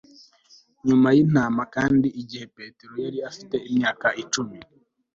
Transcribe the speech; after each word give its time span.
nyuma 0.87 1.07
y'intama, 1.15 1.61
kandi 1.75 2.07
igihe 2.21 2.45
petero 2.57 2.93
yari 3.05 3.19
afite 3.29 3.55
imyaka 3.69 4.07
icumi 4.21 4.57